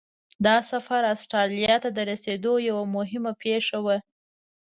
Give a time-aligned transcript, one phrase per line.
[0.45, 3.97] دا سفر استرالیا ته د رسېدو یوه مهمه پیښه وه.